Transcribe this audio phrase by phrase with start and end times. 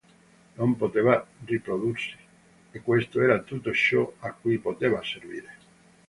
[0.57, 2.17] Non poteva riprodursi,
[2.71, 5.53] e questo era tutto ciò a cui poteva servire.